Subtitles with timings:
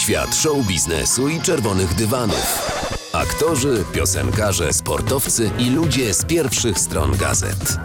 [0.00, 2.70] Świat show biznesu i czerwonych dywanów.
[3.12, 7.76] Aktorzy, piosenkarze, sportowcy i ludzie z pierwszych stron gazet.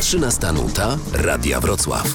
[0.00, 2.14] 13 nuta Radia Wrocław.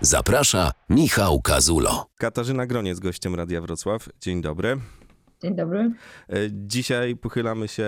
[0.00, 2.06] Zaprasza Michał Kazulo.
[2.18, 4.08] Katarzyna Groniec, gościem Radia Wrocław.
[4.20, 4.78] Dzień dobry.
[5.42, 5.80] Dzień dobry.
[6.28, 7.86] E, Dzisiaj pochylamy się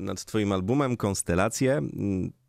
[0.00, 1.80] nad Twoim albumem Konstelacje.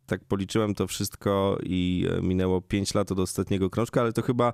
[0.06, 4.52] Tak policzyłem to wszystko i e, minęło 5 lat od ostatniego krążka, ale to chyba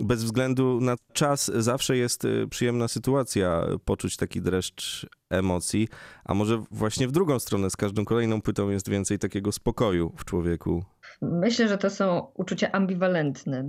[0.00, 5.88] bez względu na czas zawsze jest e, przyjemna sytuacja poczuć taki dreszcz emocji,
[6.24, 10.24] a może właśnie w drugą stronę z każdą kolejną płytą jest więcej takiego spokoju w
[10.24, 10.84] człowieku.
[11.22, 13.64] Myślę, że to są uczucia ambiwalentne.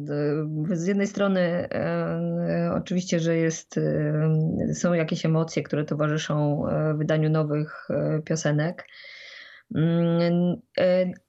[0.72, 7.30] Z jednej strony e, oczywiście, że jest, e, są jakieś emocje, które towarzyszą e, wydaniu
[7.30, 8.84] nowych e, piosenek, e,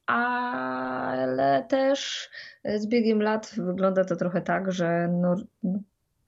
[0.07, 2.31] ale też
[2.77, 5.37] z biegiem lat wygląda to trochę tak, że no,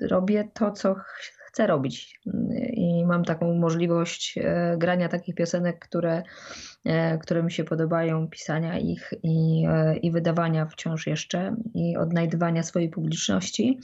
[0.01, 2.21] robię to, co ch- chcę robić
[2.73, 6.23] i mam taką możliwość e, grania takich piosenek, które
[6.85, 9.67] e, które mi się podobają, pisania ich i,
[10.03, 13.81] i wydawania wciąż jeszcze, i odnajdywania swojej publiczności.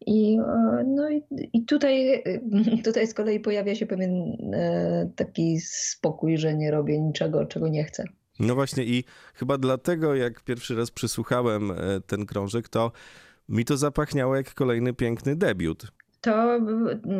[0.00, 2.22] I, e, no i, i tutaj, e,
[2.84, 7.84] tutaj z kolei pojawia się pewien e, taki spokój, że nie robię niczego, czego nie
[7.84, 8.04] chcę.
[8.40, 11.72] No właśnie i chyba dlatego, jak pierwszy raz przysłuchałem
[12.06, 12.92] ten krążek, to
[13.48, 15.92] mi to zapachniało jak kolejny piękny debiut.
[16.26, 16.58] To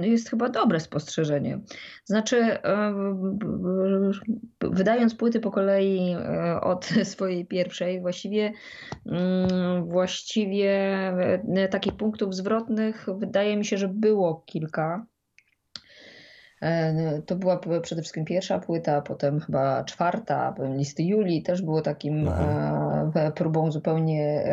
[0.02, 1.60] jest chyba dobre spostrzeżenie.
[2.04, 2.94] Znaczy, e,
[4.60, 8.52] wydając płyty po kolei e, od swojej pierwszej, właściwie,
[9.06, 10.72] mm, właściwie
[11.56, 15.06] e, takich punktów zwrotnych wydaje mi się, że było kilka.
[17.26, 22.30] To była przede wszystkim pierwsza płyta, potem chyba czwarta, listy Julii też było takim
[23.34, 24.44] próbą zupełnie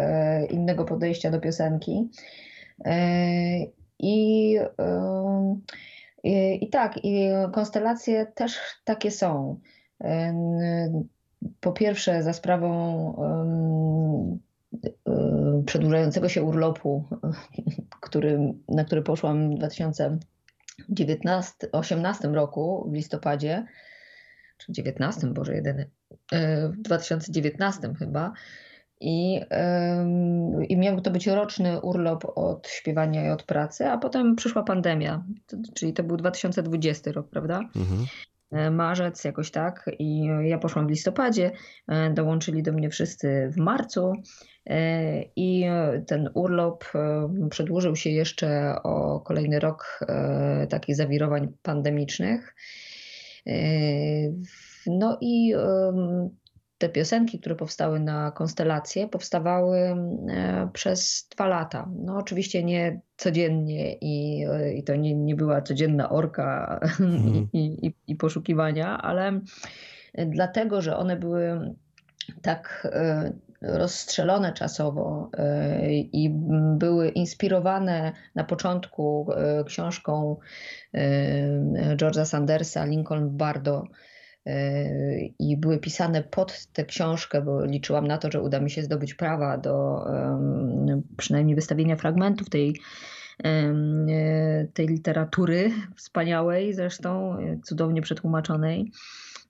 [0.50, 2.09] innego podejścia do piosenki.
[4.04, 4.58] I,
[6.62, 9.59] i, tak, i konstelacje też takie są.
[11.59, 13.16] Po pierwsze, za sprawą
[15.08, 17.03] e, przedłużającego się urlopu,
[18.02, 23.66] który, na który poszłam w 2018 roku, w listopadzie,
[24.58, 25.90] czy 19, Boże, jedyny,
[26.31, 28.34] e, w 2019 chyba.
[29.06, 34.36] I, em, I miał to być roczny urlop od śpiewania i od pracy, a potem
[34.36, 35.24] przyszła pandemia,
[35.74, 37.59] czyli to był 2020 rok, prawda?
[37.75, 38.06] Mhm.
[38.52, 39.90] E, Marzec, jakoś tak.
[40.00, 41.52] I ja poszłam w listopadzie,
[41.88, 44.14] e, dołączyli do mnie wszyscy w marcu.
[44.69, 45.66] e, I
[46.08, 52.56] ten urlop e, przedłużył się jeszcze o kolejny rok e, takich zawirowań pandemicznych.
[53.47, 53.53] E,
[54.88, 55.53] No i
[56.84, 61.90] te piosenki, które powstały na konstelacje, powstawały e, przez dwa lata.
[61.96, 67.48] No oczywiście nie codziennie i, e, i to nie, nie była codzienna orka Mhm.
[67.54, 69.40] i, i, i poszukiwania, ale
[70.26, 71.76] dlatego, że one były
[72.42, 76.30] tak e, rozstrzelone czasowo e, i
[76.78, 80.38] były inspirowane na początku e, książką
[80.94, 84.12] e, George'a Sandersa Lincoln Bardo e,
[85.40, 89.14] i były pisane pod tę książkę, bo liczyłam na to, że uda mi się zdobyć
[89.14, 90.06] prawa do
[91.18, 92.80] przynajmniej wystawienia fragmentów tej,
[94.74, 98.92] tej literatury wspaniałej, zresztą cudownie przetłumaczonej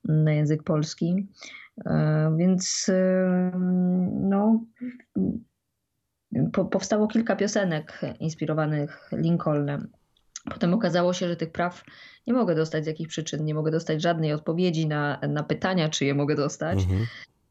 [0.06, 1.28] na język polski.
[1.86, 2.92] E, Więc
[4.12, 4.66] no,
[6.54, 9.88] po, powstało kilka piosenek inspirowanych Lincolnem.
[10.44, 11.84] Potem okazało się, że tych praw
[12.28, 16.06] nie mogę dostać z jakich przyczyn, nie mogę dostać żadnej odpowiedzi na, na pytania, czy
[16.06, 16.80] je mogę dostać.
[16.80, 17.06] Mhm.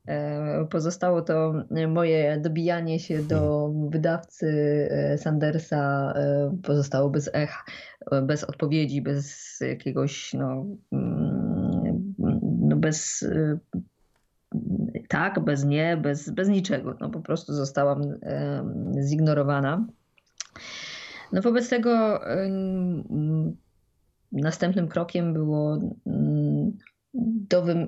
[0.06, 1.54] E, Pozostało to
[1.88, 4.48] moje dobijanie się do wydawcy
[4.90, 7.64] e, Sandersa, e, pozostało bez echa,
[8.22, 12.14] bez odpowiedzi, bez jakiegoś, no, mm,
[12.60, 13.24] no bez
[15.08, 16.96] tak, bez nie, bez, bez niczego.
[17.00, 18.02] No po prostu zostałam
[19.08, 19.86] zignorowana.
[21.32, 22.20] No wobec tego
[24.32, 26.72] następnym krokiem było mm,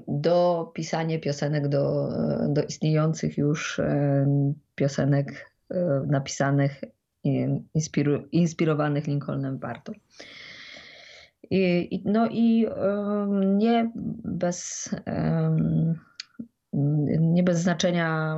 [0.09, 2.09] dopisanie piosenek do,
[2.49, 3.81] do istniejących już
[4.75, 6.81] piosenek e, napisanych,
[8.33, 9.93] inspirowanych Lincolnem Bardo.
[11.51, 12.67] I, no i
[13.57, 13.91] nie
[14.25, 14.91] bez,
[17.21, 18.37] nie bez znaczenia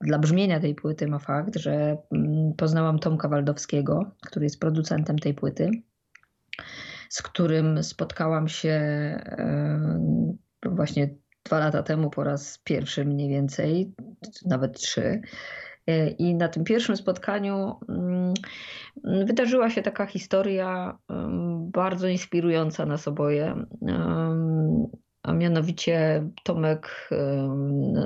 [0.00, 5.34] dla brzmienia tej płyty ma fakt, że mm, poznałam Tomka Waldowskiego, który jest producentem tej
[5.34, 5.70] płyty,
[7.08, 8.70] z którym spotkałam się
[9.24, 11.14] em, właśnie
[11.44, 13.94] dwa lata temu po raz pierwszy mniej więcej,
[14.46, 15.20] nawet trzy.
[15.86, 18.34] E, I na tym pierwszym spotkaniu mm,
[19.26, 20.98] wydarzyła się taka historia
[21.72, 23.64] bardzo inspirująca nas oboje.
[25.22, 27.10] A mianowicie Tomek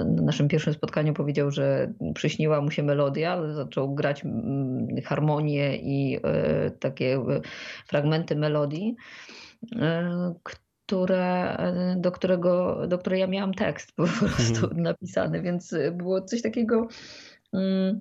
[0.07, 4.23] na naszym pierwszym spotkaniu powiedział, że przyśniła mu się melodia, zaczął grać
[5.05, 7.41] harmonię i e, takie e,
[7.87, 8.97] fragmenty melodii,
[9.77, 11.57] e, które,
[11.97, 14.83] do, którego, do której ja miałam tekst po prostu mhm.
[14.83, 16.89] napisany, więc było coś takiego.
[17.53, 18.01] Mm,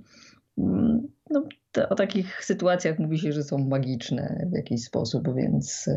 [0.58, 1.44] mm, no,
[1.90, 5.90] o takich sytuacjach mówi się, że są magiczne w jakiś sposób, więc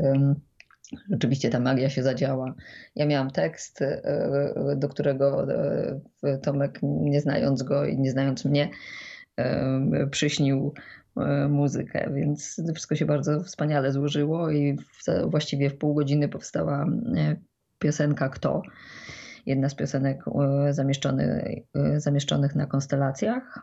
[1.10, 2.54] Rzeczywiście ta magia się zadziała.
[2.96, 5.46] Ja miałam tekst, e, e, do którego
[6.22, 8.68] e, Tomek, nie znając go i nie znając mnie,
[10.10, 10.74] przyśnił
[11.48, 14.78] muzykę, więc wszystko się bardzo wspaniale złożyło i
[15.26, 16.86] właściwie w pół godziny powstała
[17.78, 18.62] piosenka Kto?
[19.46, 20.24] Jedna z piosenek
[20.70, 21.28] zamieszczonych,
[21.96, 23.58] zamieszczonych na konstelacjach,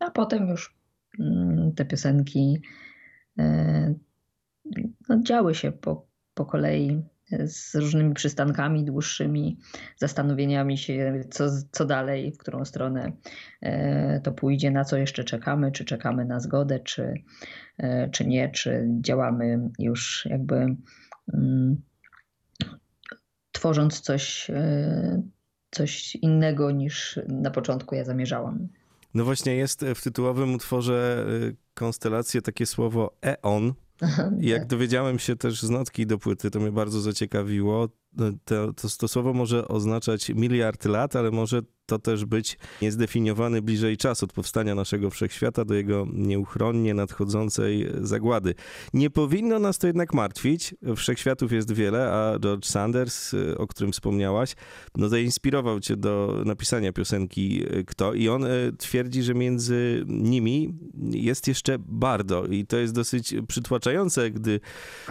[0.00, 0.76] a potem już
[1.20, 2.62] mm, te piosenki
[5.08, 6.09] no, działy się po
[6.40, 7.02] po kolei
[7.46, 9.58] z różnymi przystankami dłuższymi,
[9.96, 13.12] zastanowieniami się, co, co dalej, w którą stronę
[13.60, 17.14] e, to pójdzie, na co jeszcze czekamy, czy czekamy na zgodę, czy,
[17.78, 20.76] e, czy nie, czy działamy już jakby
[21.34, 21.82] mm,
[23.52, 25.22] tworząc coś, e,
[25.70, 28.68] coś innego niż na początku ja zamierzałam.
[29.14, 31.26] No właśnie jest w tytułowym utworze
[31.74, 33.74] Konstelacje takie słowo eon,
[34.40, 34.68] jak tak.
[34.68, 37.88] dowiedziałem się też z notki do płyty, to mnie bardzo zaciekawiło.
[38.18, 43.96] To, to, to słowo może oznaczać miliard lat, ale może to też być niezdefiniowany bliżej
[43.96, 48.54] czas od powstania naszego wszechświata do jego nieuchronnie nadchodzącej zagłady.
[48.94, 50.74] Nie powinno nas to jednak martwić.
[50.96, 54.54] Wszechświatów jest wiele, a George Sanders, o którym wspomniałaś,
[54.96, 58.48] no zainspirował cię do napisania piosenki Kto i on e,
[58.78, 60.78] twierdzi, że między nimi
[61.10, 64.60] jest jeszcze bardzo i to jest dosyć przytłaczające, gdy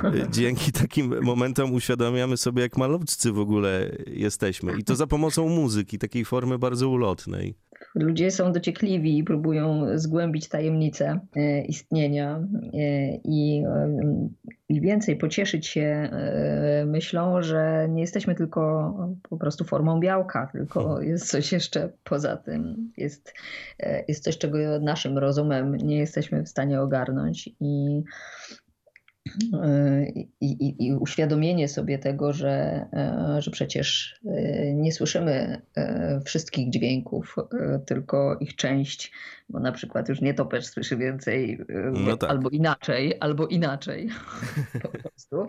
[0.03, 4.79] e, dzięki takim momentom uświadamiamy sobie, jak malowcy w ogóle jesteśmy.
[4.79, 7.55] I to za pomocą muzyki, takiej formy bardzo ulotnej.
[7.95, 12.43] Ludzie są dociekliwi i próbują zgłębić tajemnicę e, istnienia
[12.73, 14.29] e, i, e,
[14.69, 16.09] i więcej pocieszyć się
[16.85, 18.93] myślą, że nie jesteśmy tylko
[19.29, 22.91] po prostu formą białka, tylko jest coś jeszcze poza tym.
[22.97, 23.33] Jest,
[24.07, 28.03] jest coś, czego naszym rozumem nie jesteśmy w stanie ogarnąć i
[30.15, 36.69] i, i, i, uświadomienie sobie tego, że, e, że przecież e, nie słyszymy e, wszystkich
[36.69, 37.35] dźwięków,
[37.85, 39.11] tylko ich część,
[39.49, 41.59] bo na przykład już nietoperz słyszy więcej
[41.93, 42.29] no tak.
[42.29, 44.09] albo inaczej, albo inaczej
[44.81, 45.47] po prostu.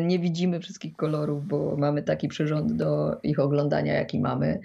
[0.00, 4.60] Nie widzimy wszystkich kolorów, bo mamy taki przyrząd do ich oglądania, jaki mamy.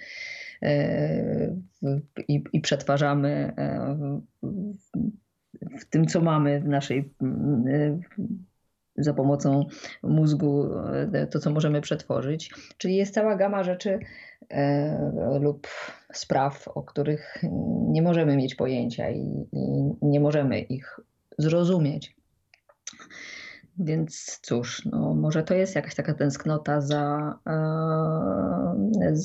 [2.28, 3.54] I, i przetwarzamy
[5.80, 7.14] w tym, co mamy w naszej
[8.98, 9.66] za pomocą
[10.04, 10.70] mózgu,
[11.14, 12.52] e, to co możemy przetworzyć.
[12.78, 14.00] Czyli jest cała gama rzeczy
[14.50, 15.68] e, lub
[16.14, 17.44] spraw, o których
[17.88, 21.00] nie możemy mieć pojęcia i, i nie możemy ich
[21.38, 22.18] zrozumieć.
[23.80, 29.16] Więc cóż, no może to jest jakaś taka tęsknota za, e,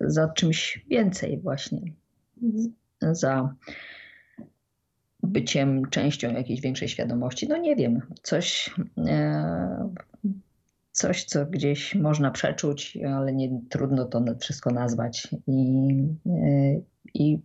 [0.00, 1.80] za czymś więcej właśnie.
[3.00, 3.54] Za
[5.26, 7.48] byciem częścią jakiejś większej świadomości.
[7.48, 9.90] No nie wiem, coś, e,
[10.92, 15.90] coś co gdzieś można przeczuć, ale nie trudno to wszystko nazwać i,
[16.26, 16.80] e,
[17.14, 17.38] i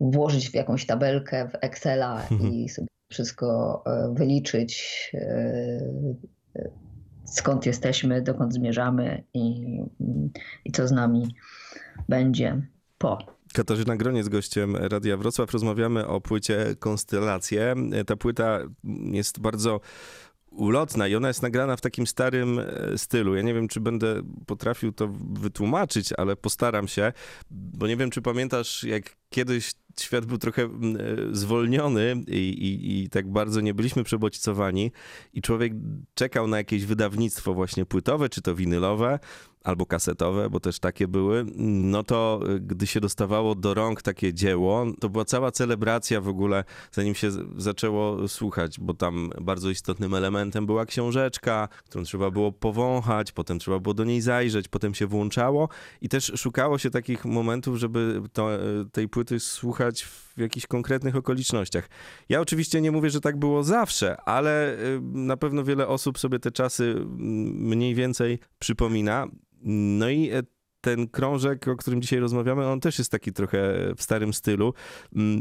[0.00, 2.52] włożyć w jakąś tabelkę w Excela mhm.
[2.52, 5.12] i sobie wszystko e, wyliczyć,
[7.24, 9.78] skąd jesteśmy, dokąd zmierzamy i,
[10.64, 11.34] i co z nami
[12.08, 12.62] będzie
[12.98, 13.37] po.
[13.54, 15.52] Katarzyna Groniec, gościem Radia Wrocław.
[15.52, 17.74] Rozmawiamy o płycie Konstelacje.
[18.06, 18.58] Ta płyta
[19.12, 19.80] jest bardzo
[20.50, 23.34] ulotna i ona jest nagrana w takim starym e, stylu.
[23.34, 27.12] Ja nie wiem, czy będę potrafił to wytłumaczyć, ale postaram się,
[27.50, 30.68] bo nie wiem, czy pamiętasz, jak kiedyś świat był trochę e,
[31.32, 34.92] zwolniony i, i, i, tak bardzo nie byliśmy przebodźcowani
[35.32, 35.72] i człowiek
[36.14, 39.18] czekał na jakieś wydawnictwo właśnie płytowe, czy to winylowe,
[39.64, 44.34] albo kasetowe, bo też takie były, no to y, gdy się dostawało do rąk takie
[44.34, 50.14] dzieło, to była cała celebracja w ogóle, zanim się zaczęło słuchać, bo tam bardzo istotnym
[50.14, 55.06] elementem była książeczka, którą trzeba było powąchać, potem trzeba było do niej zajrzeć, potem się
[55.06, 55.68] włączało
[56.00, 58.60] i też szukało się takich momentów, żeby to, y,
[58.92, 61.88] tej płyty słuchać w jakichś konkretnych okolicznościach.
[62.28, 66.38] Ja oczywiście nie mówię, że tak było zawsze, ale y, na pewno wiele osób sobie
[66.38, 66.94] te czasy
[67.54, 69.26] mniej więcej przypomina.
[69.62, 70.42] No i e,
[70.80, 74.74] ten krążek, o którym dzisiaj rozmawiamy, on też jest taki trochę w starym stylu,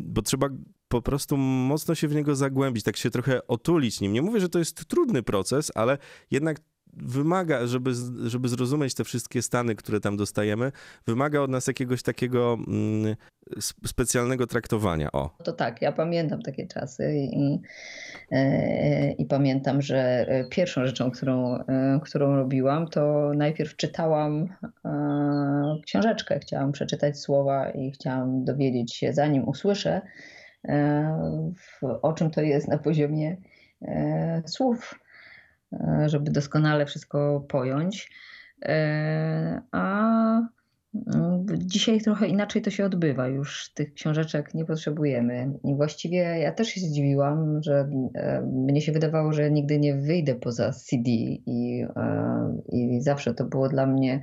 [0.03, 0.49] bo trzeba
[0.87, 4.13] po prostu mocno się w niego zagłębić, tak się trochę otulić nim.
[4.13, 5.97] Nie mówię, że to jest trudny proces, ale
[6.31, 6.57] jednak
[7.01, 7.91] wymaga, żeby,
[8.25, 10.71] żeby zrozumieć te wszystkie stany, które tam dostajemy,
[11.07, 13.15] wymaga od nas jakiegoś takiego mm,
[13.85, 15.11] specjalnego traktowania.
[15.11, 15.37] O.
[15.43, 17.61] To tak, ja pamiętam takie czasy i,
[18.31, 24.47] e, i pamiętam, że pierwszą rzeczą, którą, e, którą robiłam, to najpierw czytałam
[24.85, 24.89] e,
[25.85, 26.39] książeczkę.
[26.39, 30.01] Chciałam przeczytać słowa i chciałam dowiedzieć się, zanim usłyszę,
[32.01, 33.37] o czym to jest na poziomie
[34.45, 35.06] słów E,
[36.05, 38.09] żeby doskonale wszystko pojąć.
[38.65, 40.07] E, a
[41.07, 43.27] mm, dzisiaj trochę inaczej to się odbywa.
[43.27, 45.51] Już tych książeczek nie potrzebujemy.
[45.63, 50.35] I właściwie ja też się zdziwiłam, że e, mnie się wydawało, że nigdy nie wyjdę
[50.35, 51.85] poza CD i,
[52.69, 54.21] i zawsze to było dla mnie.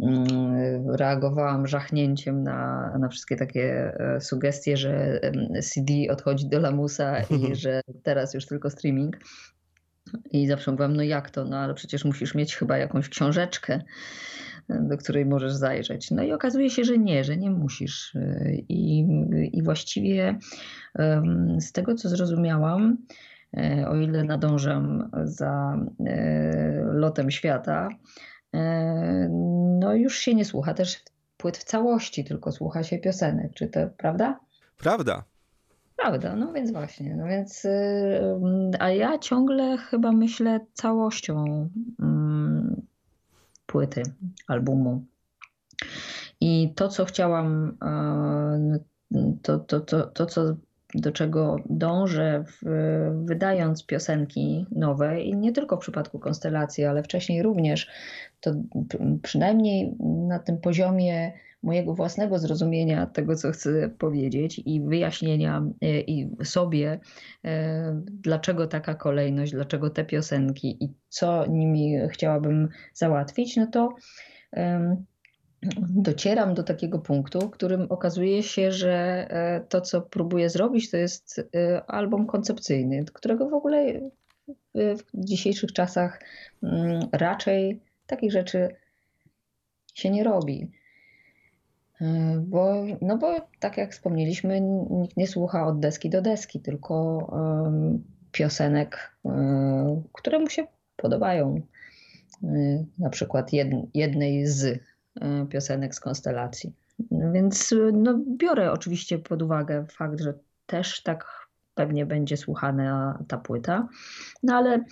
[0.00, 5.20] Mm, reagowałam żachnięciem na, na wszystkie takie sugestie, że
[5.62, 9.16] CD odchodzi do lamusa i że teraz już tylko streaming.
[10.30, 13.82] I zawsze mówiłam, no jak to, no ale przecież musisz mieć chyba jakąś książeczkę,
[14.68, 16.10] do której możesz zajrzeć.
[16.10, 18.16] No i okazuje się, że nie, że nie musisz.
[18.68, 19.06] I,
[19.52, 20.38] i właściwie
[21.58, 22.96] z tego, co zrozumiałam,
[23.56, 27.88] e, o ile nadążam za e, lotem świata,
[28.54, 29.28] e,
[29.80, 31.04] no już się nie słucha też
[31.36, 33.54] płyt w całości, tylko słucha się piosenek.
[33.54, 34.40] Czy to prawda?
[34.78, 35.24] Prawda.
[36.02, 37.66] Prawda, no więc właśnie, no więc,
[38.78, 41.68] a ja ciągle chyba myślę całością
[42.00, 42.82] mm,
[43.66, 44.02] płyty,
[44.46, 45.04] albumu.
[46.40, 47.78] I to, co chciałam,
[49.42, 50.56] to, to, to, to co,
[50.94, 52.60] do czego dążę, w,
[53.24, 57.90] wydając piosenki nowe, i nie tylko w przypadku konstelacji, ale wcześniej również,
[58.40, 58.54] to
[59.22, 59.94] przynajmniej
[60.28, 61.32] na tym poziomie
[61.62, 67.00] mojego własnego zrozumienia tego, co chcę powiedzieć i wyjaśnienia e, i sobie,
[67.44, 73.94] e, dlaczego taka kolejność, dlaczego te piosenki i co nimi chciałabym załatwić, no to
[75.88, 80.96] docieram do takiego punktu, w którym okazuje się, że e, to, co próbuję zrobić, to
[80.96, 81.50] jest
[81.86, 84.00] album koncepcyjny, którego w ogóle
[84.74, 86.20] w dzisiejszych czasach
[86.62, 88.68] mm, raczej takich rzeczy
[89.94, 90.70] się nie robi.
[92.00, 97.26] E, bo, no bo tak jak wspomnieliśmy, nikt nie słucha od deski do deski, tylko
[98.32, 99.16] piosenek,
[100.12, 100.66] które mu się
[100.96, 101.60] podobają.
[102.98, 104.80] Na przykład jed, jednej z
[105.48, 106.72] piosenek z konstelacji.
[107.10, 110.34] No więc no, biorę oczywiście pod uwagę fakt, że
[110.66, 113.88] też tak pewnie będzie słuchana ta płyta,
[114.42, 114.84] no ale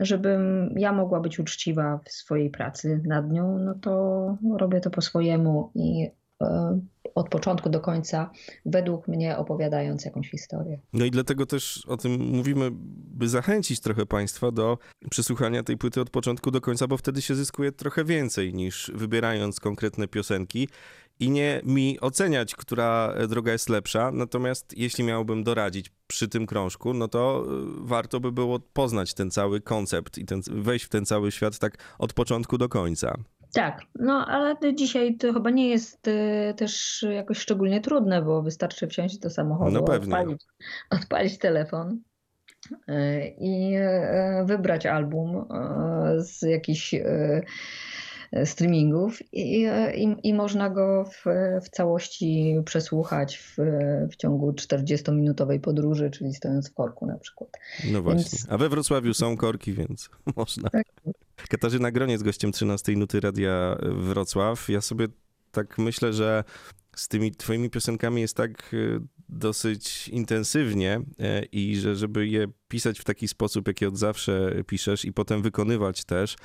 [0.00, 5.00] żebym ja mogła być uczciwa w swojej pracy nad nią, no to robię to po
[5.00, 6.10] swojemu i
[6.42, 6.80] E,
[7.16, 8.30] od początku do końca,
[8.66, 10.78] według mnie opowiadając jakąś historię.
[10.92, 12.68] No i dlatego też o tym mówimy,
[13.16, 14.78] by zachęcić trochę Państwa do
[15.10, 19.60] przesłuchania tej płyty od początku do końca, bo wtedy się zyskuje trochę więcej niż wybierając
[19.60, 20.68] konkretne piosenki
[21.20, 24.10] i nie mi oceniać, która droga jest lepsza.
[24.12, 27.48] Natomiast jeśli miałbym doradzić przy tym krążku, no to e,
[27.80, 31.78] warto by było poznać ten cały koncept i ten, wejść w ten cały świat tak
[31.98, 33.16] od początku do końca.
[33.56, 38.86] Tak, no ale dzisiaj to chyba nie jest y, też jakoś szczególnie trudne, bo wystarczy
[38.86, 40.44] wsiąść do samochodu, no odpalić,
[40.90, 42.00] odpalić telefon
[42.72, 45.48] y, i y, wybrać album
[46.18, 46.94] z jakichś
[48.44, 49.62] streamingów i,
[49.94, 51.24] i, i, można go w,
[51.64, 53.56] w całości przesłuchać w,
[54.12, 57.50] w ciągu 40-minutowej podróży, czyli stojąc w korku na przykład.
[57.92, 58.38] No właśnie.
[58.38, 58.46] Więc...
[58.48, 60.70] A we Wrocławiu są korki, więc można.
[60.70, 60.86] Tak.
[61.48, 64.68] Katarzyna Groniec, gościem 13 Nuty Radia Wrocław.
[64.68, 65.08] Ja sobie
[65.52, 66.44] tak myślę, że
[66.96, 68.76] z tymi twoimi piosenkami jest tak e,
[69.28, 75.04] dosyć intensywnie e, i że żeby je pisać w taki sposób, jaki od zawsze piszesz
[75.04, 76.36] i potem wykonywać też,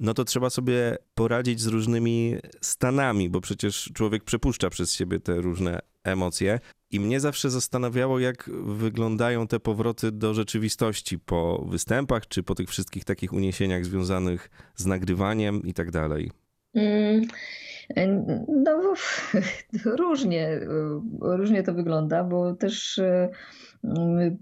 [0.00, 5.40] no to trzeba sobie poradzić z różnymi stanami, bo przecież człowiek przepuszcza przez siebie te
[5.40, 6.60] różne emocje.
[6.90, 12.68] I mnie zawsze zastanawiało, jak wyglądają te powroty do rzeczywistości po występach, czy po tych
[12.68, 16.30] wszystkich takich uniesieniach związanych z nagrywaniem i tak dalej.
[16.74, 17.26] Mm,
[18.48, 18.94] no,
[19.84, 20.60] różnie,
[21.20, 23.00] różnie to wygląda, bo też
[23.84, 24.38] mm,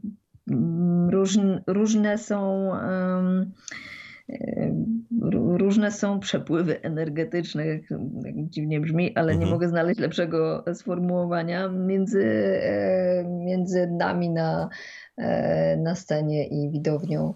[1.67, 2.71] różne są.
[5.59, 7.83] Różne są przepływy energetyczne, jak
[8.37, 9.41] dziwnie brzmi, ale mhm.
[9.41, 12.25] nie mogę znaleźć lepszego sformułowania między,
[12.63, 14.69] e, między nami na,
[15.17, 17.35] e, na scenie i widownią.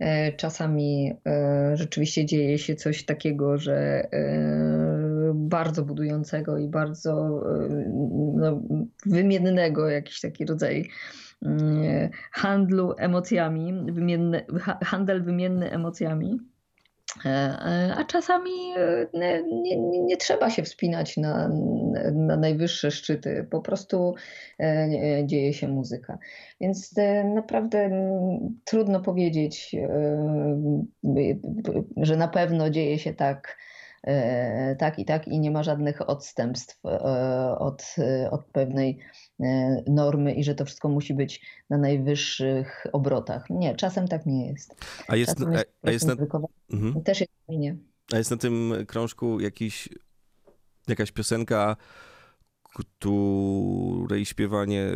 [0.00, 1.12] E, czasami
[1.74, 4.08] rzeczywiście dzieje się coś takiego, że
[5.34, 7.42] bardzo budującego i bardzo
[8.34, 8.62] no,
[9.06, 10.88] wymiennego, jakiś taki rodzaj
[12.32, 14.44] handlu emocjami, wymienne,
[14.82, 16.38] handel wymienny emocjami.
[17.24, 21.50] E, e, a czasami e, nie, nie, nie, trzeba się wspinać na,
[22.12, 24.14] na najwyższe szczyty, po prostu
[25.24, 26.18] dzieje się muzyka.
[26.60, 26.94] Więc
[27.34, 27.90] naprawdę
[28.64, 29.76] trudno powiedzieć,
[31.96, 33.58] że na pewno dzieje się tak,
[34.78, 36.78] tak i tak i nie ma żadnych odstępstw
[37.58, 37.94] od,
[38.30, 38.98] od pewnej
[39.40, 43.50] E, normy i że to wszystko musi być na najwyższych obrotach.
[43.50, 44.76] Nie, czasem tak nie jest.
[45.08, 46.14] A jest, a, a jest na...
[46.72, 47.02] Mhm.
[47.04, 47.76] Też jest fajnie.
[48.12, 49.88] A jest na tym krążku jakiś,
[50.88, 51.76] jakaś piosenka,
[52.62, 54.86] której śpiewanie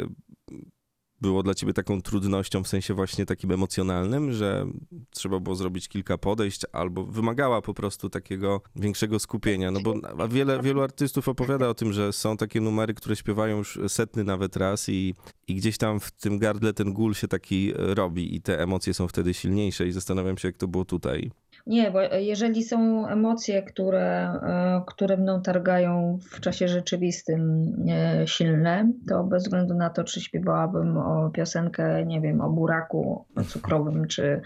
[1.21, 4.67] było dla ciebie taką trudnością w sensie właśnie takim emocjonalnym, że
[5.11, 9.71] trzeba było zrobić kilka podejść albo wymagała po prostu takiego większego skupienia?
[9.71, 9.95] No bo
[10.29, 14.57] wiele, wielu artystów opowiada o tym, że są takie numery, które śpiewają już setny nawet
[14.57, 15.15] raz i,
[15.49, 19.09] i gdzieś tam w tym gardle ten gól się taki robi i te emocje są
[19.09, 21.31] wtedy silniejsze i zastanawiam się, jak to było tutaj.
[21.69, 28.93] Nie, bo jeżeli są emocje, które, e, które mną targają w czasie rzeczywistym e, silne,
[29.09, 34.41] to bez względu na to, czy śpiewałabym o piosenkę, nie wiem, o buraku cukrowym, czy,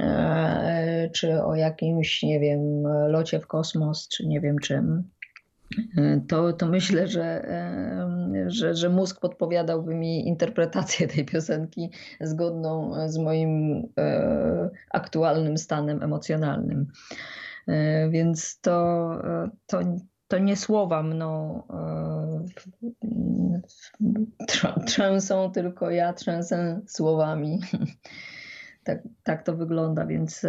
[0.00, 5.10] e, czy o jakimś, nie wiem, locie w kosmos, czy nie wiem czym,
[6.28, 7.48] to, to myślę, że,
[8.46, 16.86] że, że mózg podpowiadałby mi interpretację tej piosenki zgodną z moim e, aktualnym stanem emocjonalnym.
[17.66, 19.08] E, więc to,
[19.66, 19.80] to,
[20.28, 22.48] to nie słowa mną e,
[24.86, 27.60] trzęsą, tylko ja trzęsę słowami.
[28.84, 30.46] Tak, tak to wygląda, więc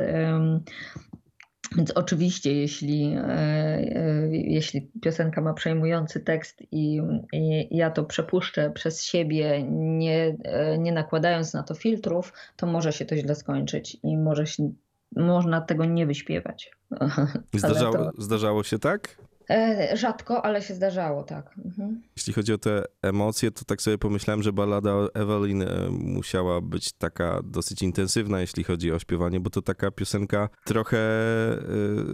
[1.77, 7.01] więc oczywiście, jeśli, e, e, jeśli piosenka ma przejmujący tekst i,
[7.33, 12.93] i, ja to przepuszczę przez siebie, nie, e, nie nakładając na to filtrów, to może
[12.93, 14.71] się to źle skończyć i może się,
[15.15, 16.71] można tego nie wyśpiewać.
[17.53, 18.12] Zdarzało, to...
[18.17, 19.17] zdarzało się tak?
[19.49, 21.55] E, rzadko, ale się zdarzało, tak.
[21.65, 22.01] Mhm.
[22.17, 26.93] Jeśli chodzi o te emocje, to tak sobie pomyślałem, że ballada Evelyn e, musiała być
[26.93, 31.59] taka dosyć intensywna, jeśli chodzi o śpiewanie, bo to taka piosenka trochę e,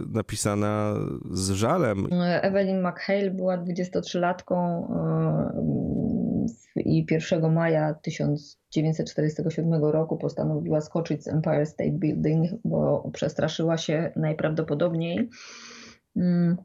[0.08, 0.94] napisana
[1.30, 2.08] z żalem.
[2.42, 4.86] Evelyn McHale była 23-latką
[6.76, 15.30] i 1 maja 1947 roku postanowiła skoczyć z Empire State Building, bo przestraszyła się najprawdopodobniej
[16.16, 16.56] mm,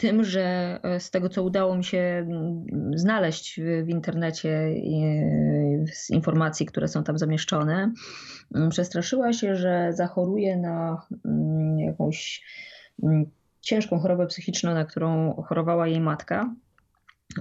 [0.00, 2.64] tym, że e, z tego, co udało mi się mm,
[2.98, 4.74] znaleźć w, internecie
[5.92, 7.92] z informacji, które są tam zamieszczone,
[8.54, 12.44] mm, przestraszyła się, że zachoruje na mm, jakąś
[13.60, 16.54] ciężką chorobę psychiczną, na którą chorowała jej matka.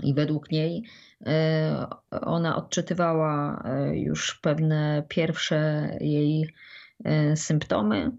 [0.04, 0.84] I według niej
[1.26, 6.54] e, ona odczytywała e, już pewne pierwsze jej
[7.36, 8.12] symptomy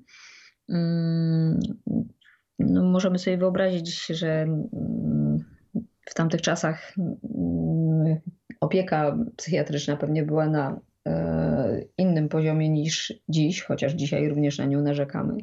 [2.67, 5.45] no, możemy sobie wyobrazić, że mm,
[6.11, 8.21] w tamtych czasach mm,
[8.61, 14.83] opieka psychiatryczna pewnie była na e, innym poziomie niż dziś, chociaż dzisiaj również na nią
[14.83, 15.37] narzekamy.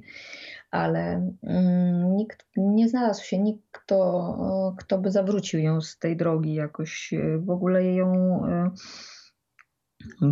[0.72, 6.54] Ale mm, nikt, nie znalazł się nikt, kto, kto by zawrócił ją z tej drogi,
[6.54, 8.72] jakoś e, w ogóle ją e,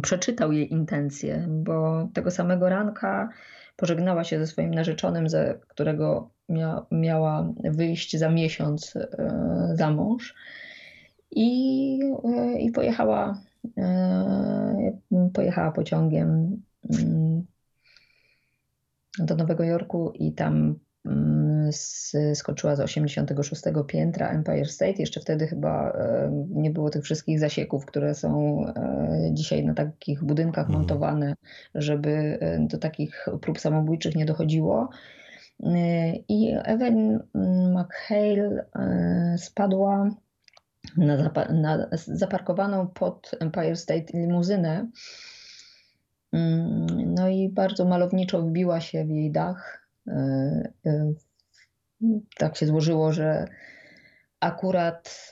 [0.02, 3.30] przeczytał jej intencje, bo tego samego ranka
[3.76, 10.36] pożegnała się ze swoim narzeczonym, ze którego mia, miała wyjść za miesiąc e, za mąż
[11.31, 13.41] i, e, i pojechała,
[13.77, 14.97] e,
[15.34, 16.62] pojechała pociągiem
[16.99, 17.45] mm,
[19.19, 21.69] do Nowego Jorku i tam mm,
[22.34, 24.95] skoczyła z 86 piętra Empire State.
[24.99, 25.97] Jeszcze wtedy chyba
[26.49, 28.62] nie było tych wszystkich zasieków, które są
[29.31, 30.79] dzisiaj na takich budynkach mhm.
[30.79, 31.36] montowane,
[31.75, 34.89] żeby do takich prób samobójczych nie dochodziło.
[35.60, 37.20] I Evelyn
[37.74, 40.10] McHale e, spadła
[40.98, 44.88] na, na zaparkowaną pod Empire State limuzynę.
[46.34, 49.88] Mm, no i bardzo malowniczo wbiła się w jej dach.
[50.08, 50.13] E,
[50.86, 51.13] e,
[52.38, 53.48] tak się złożyło, że
[54.39, 55.32] akurat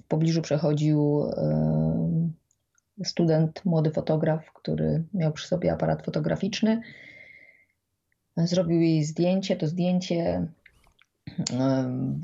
[0.00, 1.24] w pobliżu przechodził
[3.04, 6.80] student, młody fotograf, który miał przy sobie aparat fotograficzny
[8.36, 9.56] zrobił jej zdjęcie.
[9.56, 10.48] To zdjęcie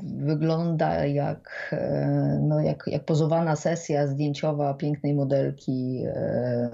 [0.03, 6.69] wygląda jak, e, no jak, jak pozowana sesja zdjęciowa pięknej modelki, e,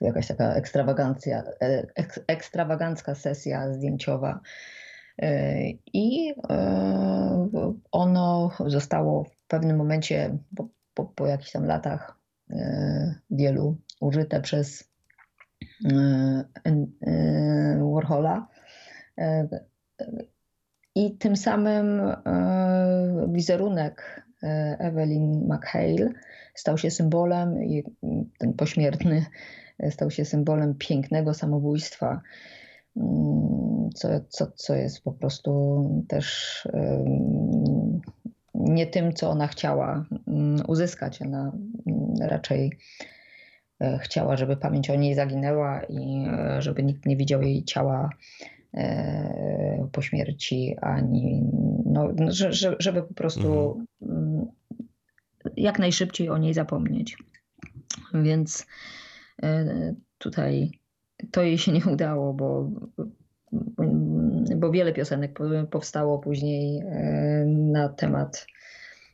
[0.00, 1.86] jakaś taka ekstrawagancja, e,
[2.26, 4.40] ekstrawagancka sesja zdjęciowa
[5.92, 6.34] I
[7.92, 12.18] ono zostało w pewnym momencie, po, po, po jakichś tam latach
[13.30, 14.90] wielu, użyte przez
[17.94, 18.46] Warhola.
[20.94, 22.00] I tym samym
[23.28, 24.26] wizerunek
[24.78, 26.12] Evelyn McHale
[26.54, 27.58] stał się symbolem,
[28.38, 29.26] ten pośmiertny
[29.90, 32.20] stał się symbolem pięknego samobójstwa,
[32.96, 36.68] mm, co, co, co jest po prostu też
[38.54, 41.22] nie tym, co ona chciała mm, uzyskać.
[41.22, 41.52] Ona
[41.86, 42.72] mm, raczej
[43.80, 48.10] e, chciała, żeby pamięć o niej zaginęła i e, żeby nikt nie widział jej ciała
[48.42, 48.55] e,
[49.92, 51.42] po śmierci, ani
[51.84, 52.08] no,
[52.78, 54.46] żeby po prostu mhm.
[55.56, 57.16] jak najszybciej o niej zapomnieć.
[58.14, 58.66] Więc
[60.18, 60.70] tutaj
[61.30, 62.70] to jej się nie udało, bo,
[64.56, 65.38] bo wiele piosenek
[65.70, 66.82] powstało później
[67.46, 68.46] na temat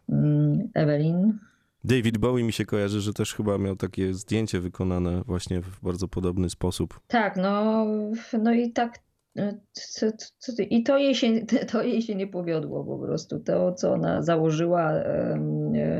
[0.09, 1.39] Mm, Evelyn.
[1.85, 6.09] David Bowie mi się kojarzy, że też chyba miał takie zdjęcie wykonane właśnie w bardzo
[6.09, 7.01] podobny sposób.
[7.07, 7.87] Tak, no,
[8.43, 8.99] no i tak.
[9.39, 9.61] E,
[10.71, 13.41] I to jej, się, to jej się nie powiodło po prostu.
[13.41, 14.93] To, co ona założyła,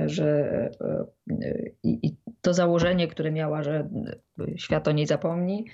[0.07, 3.89] że e, i, i to założenie, które miała, że
[4.57, 5.67] świat o niej zapomni,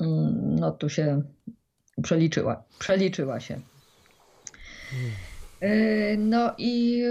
[0.00, 1.22] mm, no tu się
[2.02, 2.64] przeliczyła.
[2.78, 3.60] Przeliczyła się.
[5.60, 7.04] E, no i,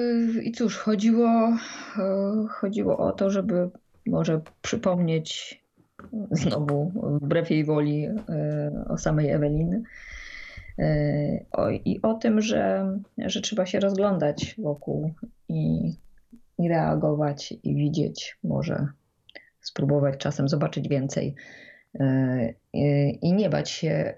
[0.44, 1.58] i cóż, chodziło,
[1.98, 3.70] e, chodziło o to, żeby
[4.06, 5.59] może przypomnieć
[6.32, 6.92] znowu
[7.22, 8.16] wbrew jej woli e,
[8.90, 9.82] o samej Eweliny.
[11.52, 15.12] O, I o tym, że, że trzeba się rozglądać wokół
[15.50, 15.94] i,
[16.58, 18.88] i reagować i widzieć, może
[19.62, 21.36] spróbować czasem zobaczyć więcej
[22.74, 24.14] i, i nie bać się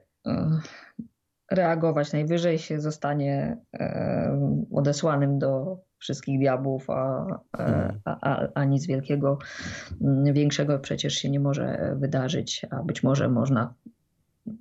[1.51, 2.13] reagować.
[2.13, 3.57] Najwyżej się zostanie
[4.71, 7.25] odesłanym do wszystkich diabłów, a,
[7.57, 7.99] hmm.
[8.05, 9.37] a, a, a, nic wielkiego,
[10.01, 13.73] mm, większego przecież się nie może wydarzyć, a być może można,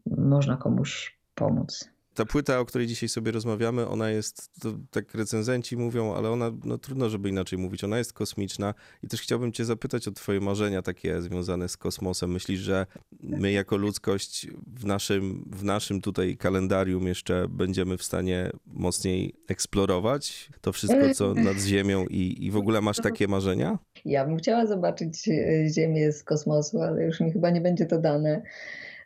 [0.07, 4.51] można komuś pomóc ta płyta, o której dzisiaj sobie rozmawiamy, ona jest,
[4.91, 9.21] tak recenzenci mówią, ale ona, no trudno, żeby inaczej mówić, ona jest kosmiczna i też
[9.21, 12.33] chciałbym cię zapytać o twoje marzenia takie związane z kosmosem.
[12.33, 12.87] Myślisz, że
[13.23, 14.47] my jako ludzkość
[14.77, 21.35] w naszym, w naszym tutaj kalendarium jeszcze będziemy w stanie mocniej eksplorować to wszystko, co
[21.51, 23.79] nad Ziemią i, i w ogóle masz takie marzenia?
[24.05, 27.99] Ja bym chciała zobaczyć e, Ziemię z kosmosu, ale już mi chyba nie będzie to
[27.99, 28.43] dane.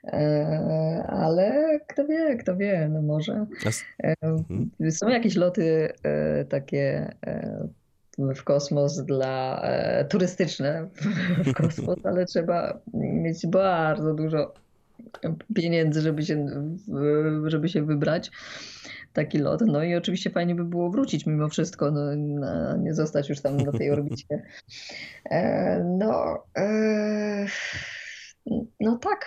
[0.06, 3.46] E, ale kto wie, kto wie, no może.
[4.02, 4.70] E, mhm.
[4.90, 7.14] Są jakieś loty e, takie
[8.18, 9.62] w kosmos dla
[10.08, 10.88] turystyczne
[11.44, 14.54] w kosmos, ale trzeba mieć bardzo dużo
[15.54, 16.46] pieniędzy, żeby się,
[17.46, 18.30] żeby się wybrać
[19.12, 19.60] taki lot.
[19.66, 22.14] No i oczywiście fajnie by było wrócić mimo wszystko, no,
[22.76, 24.42] nie zostać już tam na tej orbicie.
[25.98, 26.44] No,
[28.80, 29.26] no tak,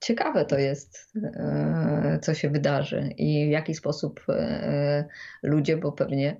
[0.00, 5.04] ciekawe to jest, e, co się wydarzy i w jaki sposób e,
[5.42, 6.36] ludzie, bo pewnie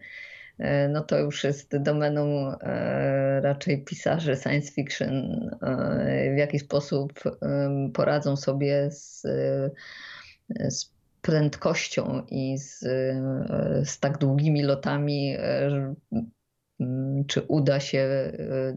[0.59, 2.53] e, no to już jest domeną
[3.41, 5.51] raczej pisarzy science fiction,
[6.35, 7.13] w jaki sposób
[7.95, 9.23] poradzą sobie z,
[10.69, 12.81] z prędkością i z,
[13.85, 15.37] z tak długimi lotami,
[17.25, 18.77] czy uda się, y,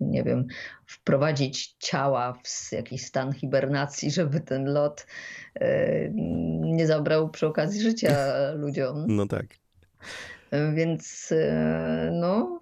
[0.00, 0.46] nie wiem,
[0.86, 5.06] wprowadzić ciała w jakiś stan hibernacji, żeby ten lot
[5.56, 6.12] y,
[6.60, 8.28] nie zabrał przy okazji życia
[8.62, 9.04] ludziom.
[9.08, 9.46] No tak.
[10.74, 11.50] Więc y,
[12.12, 12.60] no,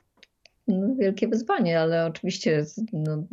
[0.69, 3.25] no wielkie wyzwanie, ale oczywiście no,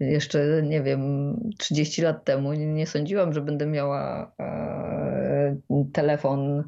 [0.00, 4.32] jeszcze, nie wiem, 30 lat temu nie, sądziłam, że będę miała
[5.92, 6.64] telefon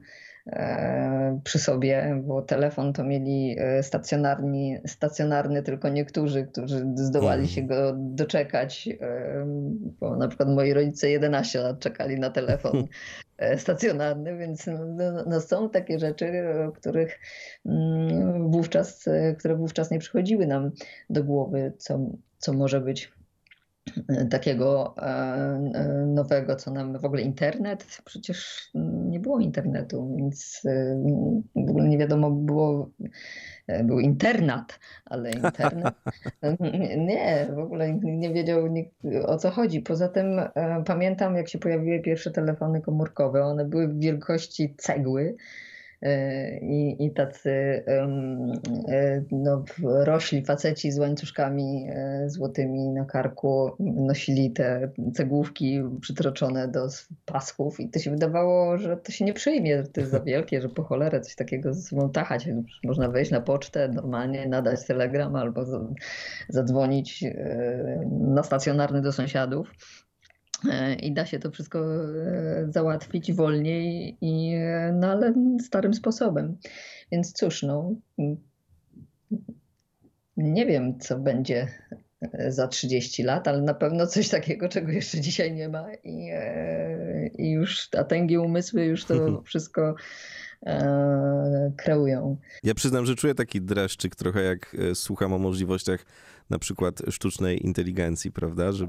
[1.44, 7.92] przy sobie, bo telefon to mieli e, stacjonarni, stacjonarny tylko niektórzy, którzy zdołali się go
[7.96, 9.46] doczekać, e,
[10.00, 12.84] bo na przykład moi rodzice 11 lat czekali na telefon
[13.56, 16.32] stacjonarny, więc no, no, no są takie rzeczy,
[16.74, 17.20] których
[17.66, 19.04] mm, wówczas,
[19.38, 20.70] które wówczas nie przychodziły nam
[21.10, 22.00] do głowy, co,
[22.38, 23.12] co może być
[24.30, 25.02] takiego e,
[25.74, 27.86] e, nowego, co nam w ogóle internet.
[28.04, 28.70] Przecież
[29.08, 31.02] nie było internetu, więc e,
[31.56, 32.90] w ogóle nie wiadomo było,
[33.84, 35.94] był internat, ale internet
[36.96, 38.94] nie, w ogóle nie wiedział nikt
[39.26, 39.80] o co chodzi.
[39.80, 40.40] Poza tym
[40.86, 43.44] pamiętam, jak się pojawiły pierwsze telefony komórkowe.
[43.44, 45.36] One były w wielkości cegły
[46.62, 47.84] i, i tacy
[49.32, 51.86] no, rośli faceci z łańcuszkami
[52.26, 56.88] złotymi na karku nosili te cegłówki przytroczone do
[57.24, 60.60] pasków i to się wydawało, że to się nie przyjmie, że to jest za wielkie,
[60.60, 62.48] że po cholerę coś takiego ze sobą tachać.
[62.84, 65.64] Można wejść na pocztę, normalnie nadać telegram albo
[66.48, 67.24] zadzwonić
[68.20, 69.68] na stacjonarny do sąsiadów
[71.02, 76.56] i da się to wszystko e, załatwić wolniej, i, e, no ale starym sposobem.
[77.12, 77.94] Więc cóż, no,
[80.36, 81.68] nie wiem, co będzie
[82.48, 86.30] za 30 lat, ale na pewno coś takiego, czego jeszcze dzisiaj nie ma i,
[87.38, 89.14] i już a tęgie umysły już to
[89.46, 89.94] wszystko
[91.76, 92.36] kreują.
[92.62, 96.06] Ja przyznam, że czuję taki dreszczyk trochę jak słucham o możliwościach
[96.50, 98.72] na przykład sztucznej inteligencji, prawda?
[98.72, 98.88] Że,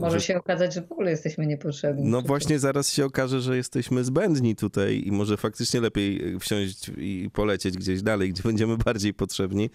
[0.00, 0.26] Może że...
[0.26, 2.04] się okazać, że w ogóle jesteśmy niepotrzebni.
[2.04, 7.30] No właśnie zaraz się okaże, że jesteśmy zbędni tutaj i może faktycznie lepiej wsiąść i
[7.32, 9.70] polecieć gdzieś dalej, gdzie będziemy bardziej potrzebni,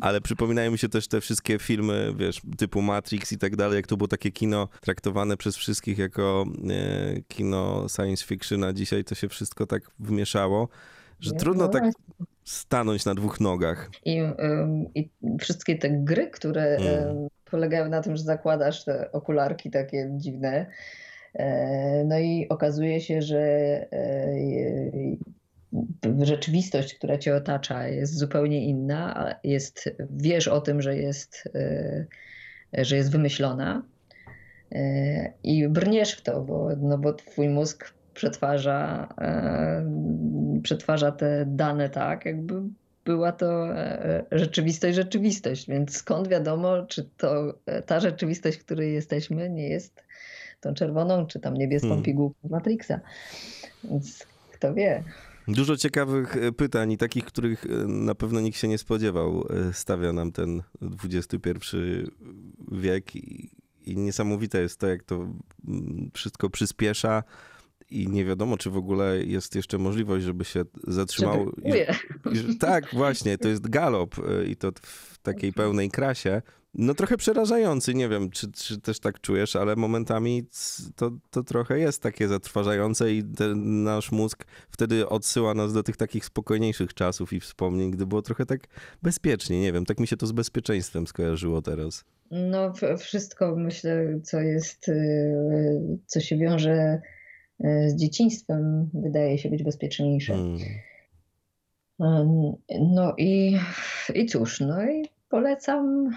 [0.00, 3.86] ale przypominają mi się też te wszystkie filmy, wiesz, typu Matrix i tak dalej, jak
[3.86, 9.14] to było takie kino traktowane przez wszystkich jako e, kino science fiction, a dzisiaj to
[9.14, 10.68] się wszystko tak wmieszało,
[11.22, 11.84] że trudno tak
[12.44, 13.90] stanąć na dwóch nogach.
[14.04, 14.18] I,
[14.94, 17.28] i wszystkie te gry, które mm.
[17.44, 20.66] polegają na tym, że zakładasz te okularki takie dziwne,
[21.34, 23.40] e, no i okazuje się, że
[23.92, 24.34] e,
[26.20, 29.34] rzeczywistość, która cię otacza, jest zupełnie inna.
[29.44, 33.82] Jest, wiesz o tym, że jest, e, że jest wymyślona
[35.42, 42.24] i brniesz w to, bo, no bo twój mózg przetwarza, e, przetwarza te dane tak,
[42.24, 42.62] jakby
[43.04, 45.68] była to e, rzeczywistość, rzeczywistość.
[45.68, 50.02] Więc skąd wiadomo, czy to e, ta rzeczywistość, w której jesteśmy, nie jest
[50.60, 52.04] tą czerwoną, czy tam niebieską hmm.
[52.04, 53.00] pigułką Matrixa.
[53.84, 55.02] Więc kto wie.
[55.48, 60.62] Dużo ciekawych pytań i takich, których na pewno nikt się nie spodziewał, stawia nam ten
[61.04, 61.58] XXI
[62.72, 63.50] wiek i,
[63.86, 67.22] i niesamowite jest to, jak to mm, wszystko przyspiesza
[68.00, 71.52] i nie wiadomo, czy w ogóle jest jeszcze możliwość, żeby się zatrzymało.
[72.32, 76.42] I, tak, właśnie, to jest galop y, i to w takiej pełnej krasie.
[76.74, 80.46] No trochę przerażający, nie wiem, czy, czy też tak czujesz, ale momentami
[80.96, 85.96] to, to trochę jest takie zatrważające i ten nasz mózg wtedy odsyła nas do tych
[85.96, 88.60] takich spokojniejszych czasów i wspomnień, gdy było trochę tak
[89.02, 92.04] bezpiecznie, nie wiem, tak mi się to z bezpieczeństwem skojarzyło teraz.
[92.30, 97.00] No wszystko myślę, co jest, y, co się wiąże
[97.86, 100.32] z dzieciństwem wydaje się być bezpieczniejsze.
[100.32, 100.58] Hmm.
[102.80, 103.58] No i,
[104.14, 106.10] i cóż, no i polecam,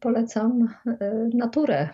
[0.00, 1.88] polecam e, naturę.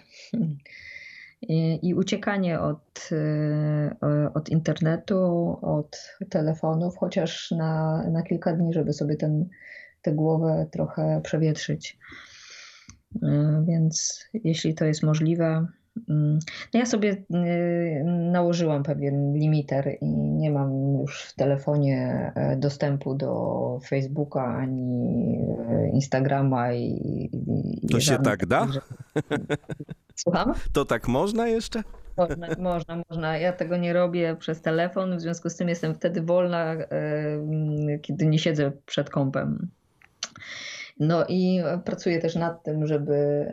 [1.42, 8.92] I, I, uciekanie od, e, od internetu, od telefonów, chociaż na, na kilka dni, żeby
[8.92, 9.48] sobie ten,
[10.02, 11.98] tę głowę trochę przewietrzyć.
[13.66, 15.66] Więc jeśli to jest możliwe,
[16.08, 23.14] no ja sobie y, nałożyłam pewien limiter i nie mam już w telefonie e, dostępu
[23.14, 27.30] do Facebooka ani e, Instagrama i.
[27.82, 28.66] i to się tak da?
[30.14, 30.54] Słucham?
[30.72, 31.82] To tak można jeszcze?
[32.16, 33.38] Można, można, można.
[33.38, 38.26] Ja tego nie robię przez telefon, w związku z tym jestem wtedy wolna, e, kiedy
[38.26, 39.68] nie siedzę przed kąpem.
[41.00, 43.46] No i pracuję też nad tym, żeby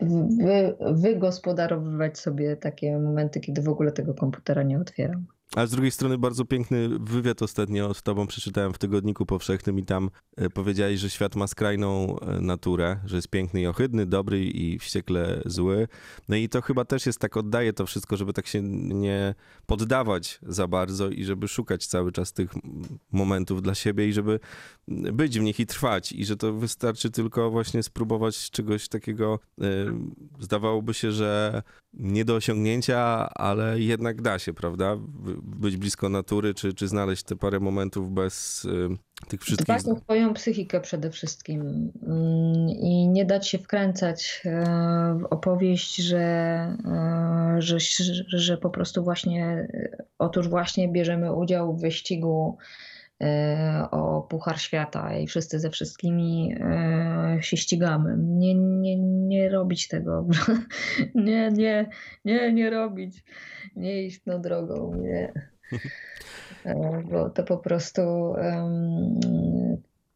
[0.00, 5.26] wy, wygospodarowywać sobie takie momenty, kiedy w ogóle tego komputera nie otwieram.
[5.56, 9.84] A z drugiej strony bardzo piękny wywiad ostatnio z tobą przeczytałem w Tygodniku Powszechnym i
[9.84, 14.44] tam e, powiedziałeś, że świat ma skrajną e, naturę, że jest piękny i ohydny, dobry
[14.44, 15.88] i wściekle zły.
[16.28, 19.34] No i to chyba też jest tak, oddaje to wszystko, żeby tak się nie
[19.66, 22.50] poddawać za bardzo i żeby szukać cały czas tych
[23.12, 24.40] momentów dla siebie i żeby
[25.12, 29.64] być w nich i trwać i że to wystarczy tylko właśnie spróbować czegoś takiego, e,
[30.40, 34.96] zdawałoby się, że nie do osiągnięcia, ale jednak da się, prawda?
[35.42, 38.88] Być blisko natury, czy, czy znaleźć te parę momentów bez y,
[39.28, 39.66] tych wszystkich...
[39.66, 45.96] Dbać o swoją psychikę przede wszystkim mm, i nie dać się wkręcać e, w opowieść,
[45.96, 47.78] że, e, że,
[48.26, 49.68] że po prostu właśnie,
[50.18, 52.87] otóż właśnie bierzemy udział w wyścigu E,
[53.90, 58.16] o Puchar Świata i wszyscy ze wszystkimi e, się ścigamy.
[58.18, 60.26] Nie, nie, nie robić tego.
[61.14, 61.90] Nie, nie,
[62.24, 63.24] nie, nie robić.
[63.76, 64.94] Nie iść tą drogą.
[64.94, 65.32] Nie.
[66.64, 68.02] E, bo to po prostu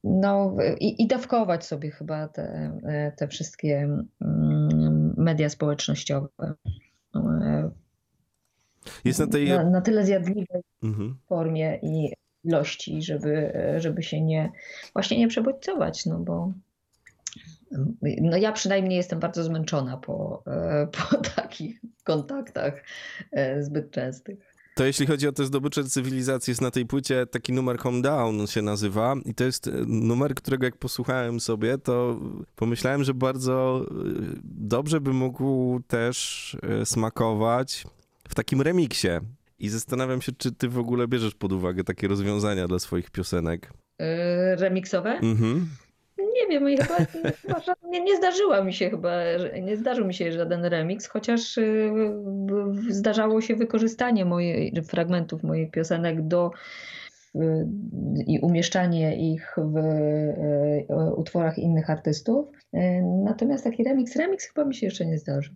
[0.05, 2.73] no i, i dawkować sobie chyba te,
[3.17, 3.89] te wszystkie
[4.21, 6.29] mm, media społecznościowe
[9.05, 9.49] Jest na tej...
[9.49, 11.17] na, na tyle zjadliwej Mhm.
[11.27, 12.13] formie i
[12.45, 14.53] ilości, żeby, żeby się nie
[14.93, 16.53] właśnie nie przebodźcować, no bo
[18.21, 20.45] no ja przynajmniej jestem bardzo zmęczona po,
[21.11, 22.85] po takich kontaktach
[23.33, 24.53] e, zbyt częstych.
[24.75, 28.47] To jeśli chodzi o te zdobycze cywilizacji, jest na tej płycie taki numer Home Down
[28.47, 32.21] się nazywa i to jest e, numer, którego jak posłuchałem sobie, to
[32.57, 33.95] pomyślałem, że bardzo e,
[34.45, 37.85] dobrze by mógł też smakować
[38.29, 39.09] w takim remiksie.
[39.63, 43.71] I zastanawiam się, czy ty w ogóle bierzesz pod uwagę takie rozwiązania dla swoich piosenek.
[44.01, 45.11] E, Remiksowe?
[45.11, 45.69] Mhm.
[46.19, 46.97] Nie wiem, i chyba,
[47.43, 49.11] chyba nie, nie zdarzyła mi się chyba,
[49.63, 51.59] nie zdarzył mi się żaden remix, chociaż
[52.47, 56.51] w- zdarzało się wykorzystanie mojej, fragmentów moich piosenek do
[57.35, 57.41] y,
[58.27, 59.75] i umieszczanie ich w
[61.17, 62.49] utworach innych artystów.
[63.25, 65.55] Natomiast taki remix, remix chyba mi się jeszcze nie zdarzył.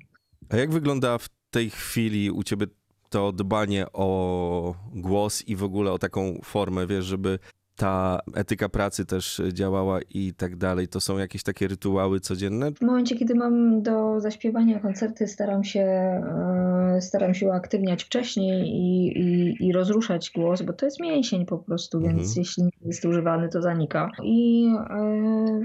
[0.48, 2.66] A jak wygląda w tej chwili u ciebie
[3.10, 7.38] to dbanie o głos i w ogóle o taką formę, wiesz, żeby
[7.76, 10.88] ta etyka pracy też działała i tak dalej?
[10.88, 12.72] To są jakieś takie rytuały codzienne?
[12.72, 19.06] W momencie, kiedy mam do zaśpiewania koncerty, staram się, e, staram się uaktywniać wcześniej i,
[19.18, 22.16] i, i rozruszać głos, bo to jest mięsień po prostu, Mhm.
[22.16, 24.10] więc jeśli nie jest używany, to zanika.
[24.22, 25.60] I, e,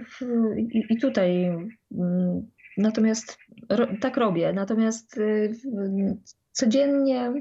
[0.57, 1.45] i, i tutaj
[1.91, 3.37] mm, natomiast
[4.01, 5.49] tak robię, natomiast e,
[6.51, 7.33] codziennie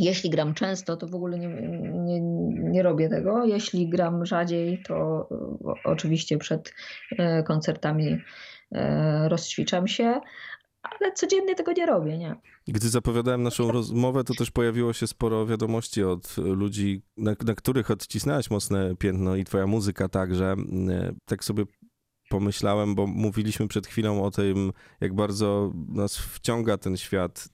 [0.00, 1.48] jeśli gram często, to w ogóle nie,
[2.04, 2.20] nie,
[2.70, 3.44] nie robię tego.
[3.44, 6.74] Jeśli gram rzadziej, to e, oczywiście przed
[7.18, 8.18] e, koncertami
[8.72, 10.20] e, rozćwiczam się,
[10.82, 12.36] ale codziennie tego nie robię, nie.
[12.68, 17.90] Gdy zapowiadałem naszą rozmowę, to też pojawiło się sporo wiadomości od ludzi, na, na których
[17.90, 20.54] odcisnęłaś mocne piętno i twoja muzyka także.
[21.24, 21.64] Tak sobie
[22.30, 27.48] pomyślałem, bo mówiliśmy przed chwilą o tym, jak bardzo nas wciąga ten świat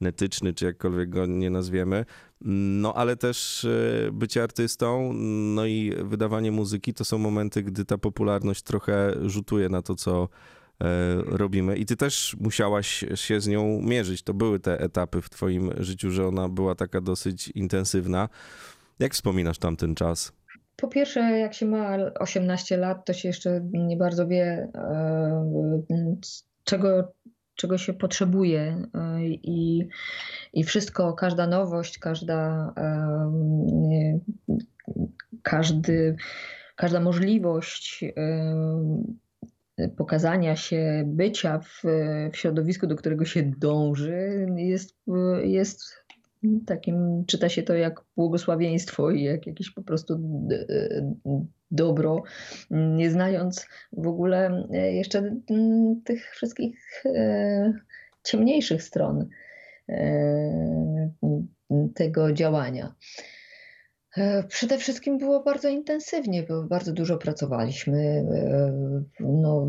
[0.00, 2.04] cybernetyczny, czy jakkolwiek go nie nazwiemy.
[2.44, 5.12] No ale też e, bycie artystą,
[5.54, 10.28] no i wydawanie muzyki to są momenty, gdy ta popularność trochę rzutuje na to, co
[10.80, 10.86] e,
[11.22, 11.76] robimy.
[11.76, 14.22] I ty też musiałaś się z nią mierzyć.
[14.22, 18.28] To były te etapy w twoim życiu, że ona była taka dosyć intensywna.
[18.98, 20.32] Jak wspominasz tamten czas?
[20.76, 26.16] Po pierwsze, jak się ma 18 lat, to się jeszcze nie bardzo wie, e,
[26.64, 27.12] czego,
[27.60, 29.88] czego się potrzebuje e, i,
[30.52, 34.20] i wszystko, każda nowość, każda, e,
[35.42, 36.16] każdy,
[36.76, 41.82] każda możliwość e, pokazania się, bycia w,
[42.32, 44.96] w środowisku, do którego się dąży, jest,
[45.42, 45.99] jest
[46.66, 50.66] takim, czyta się to jak błogosławieństwo i jak jakieś po prostu d-
[51.70, 52.22] dobro,
[52.70, 55.18] nie znając w ogóle jeszcze
[55.50, 57.72] mm, tych wszystkich e,
[58.22, 59.28] ciemniejszych stron
[59.88, 61.10] e,
[61.94, 62.94] tego działania.
[64.16, 67.98] E, Przede wszystkim było bardzo intensywnie, bo bardzo dużo pracowaliśmy.
[67.98, 68.72] E,
[69.20, 69.66] No,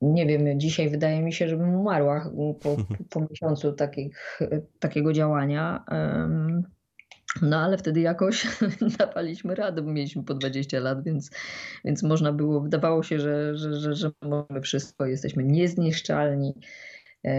[0.00, 2.30] nie wiem, dzisiaj wydaje mi się, żebym umarła
[2.60, 2.76] po,
[3.10, 4.38] po miesiącu takich,
[4.78, 5.84] takiego działania.
[7.42, 8.46] No ale wtedy jakoś
[8.98, 11.30] dawaliśmy radę, bo mieliśmy po 20 lat, więc,
[11.84, 16.54] więc można było, wydawało się, że, że, że, że możemy wszystko, jesteśmy niezniszczalni.
[17.24, 17.34] E,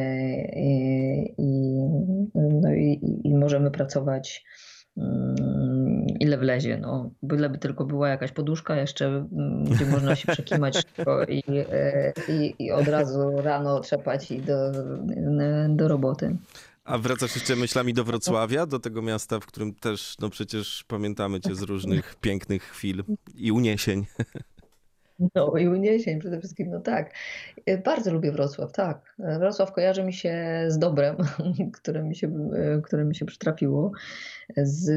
[0.56, 1.78] I, i,
[2.36, 4.44] no i, i- i możemy pracować
[4.98, 5.36] mm,
[6.20, 6.78] ile wlezie.
[6.78, 12.14] No, byleby tylko była jakaś poduszka jeszcze, mm, gdzie można się przekimać szybko i, e,
[12.30, 14.72] i, i od razu rano trzepać i do,
[15.70, 16.36] do roboty.
[16.86, 21.42] A wracasz jeszcze myślami do Wrocławia, do tego miasta, w którym też, no przecież pamiętamy
[21.42, 23.04] cię z różnych pięknych chwil
[23.36, 24.06] i uniesień.
[25.36, 27.14] No i uniesień przede wszystkim, no tak.
[27.66, 29.16] E, Bardzo lubię Wrocław, tak.
[29.20, 31.16] E, Wrocław kojarzy mi się z dobrem,
[31.82, 33.92] które mi się, e, które mi się przytrafiło,
[34.58, 34.90] z,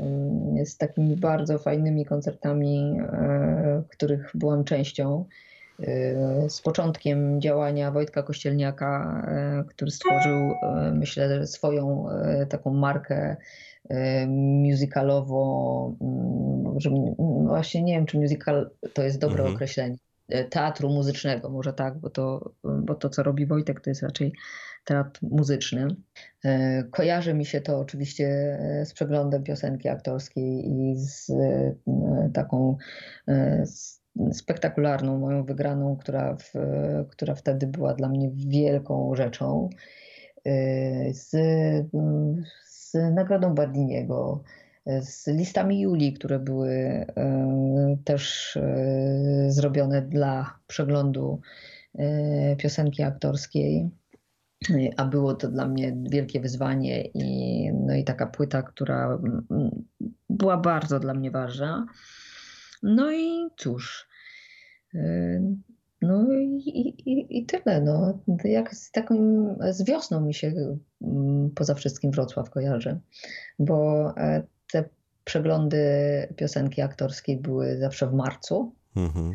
[0.00, 3.00] mm, z takimi bardzo fajnymi koncertami,
[3.88, 5.24] których byłam częścią.
[6.48, 9.22] Z początkiem działania Wojtka Kościelniaka,
[9.68, 10.54] który stworzył,
[10.92, 12.06] myślę, swoją
[12.48, 13.36] taką markę
[14.28, 19.54] musicalowo, mm, że, no właśnie nie wiem, czy musical to jest dobre Mhm.
[19.54, 19.96] określenie,
[20.28, 24.32] e, teatru muzycznego, może tak, bo to, bo to, co robi Wojtek, to jest raczej
[24.84, 25.86] teatr muzyczny.
[26.44, 31.32] E, Kojarzy mi się to oczywiście z przeglądem piosenki aktorskiej i z
[32.34, 32.76] taką
[34.32, 36.52] spektakularną moją wygraną, która, w,
[37.10, 39.70] która wtedy była dla mnie wielką rzeczą.
[41.12, 41.30] Z,
[42.92, 44.42] z nagrodą Bardiniego,
[45.00, 51.40] z listami Julii, które były e, też e, zrobione dla przeglądu
[51.94, 53.90] e, piosenki aktorskiej.
[54.96, 59.18] a było to dla mnie wielkie wyzwanie i, no i taka płyta, która
[59.50, 59.84] mm,
[60.30, 61.86] była bardzo dla mnie ważna.
[62.82, 64.08] No i cóż,
[66.68, 67.80] i, i, i tyle.
[67.80, 68.18] No.
[68.44, 69.14] Jak z taką,
[69.70, 73.00] z wiosną mi się mm, poza wszystkim Wrocław kojarzy,
[73.58, 74.42] bo e,
[74.72, 74.84] te
[75.24, 75.78] przeglądy
[76.36, 78.74] piosenki aktorskiej były zawsze w marcu.
[78.96, 79.32] Mhm